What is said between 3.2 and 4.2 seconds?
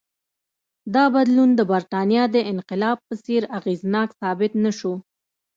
څېر اغېزناک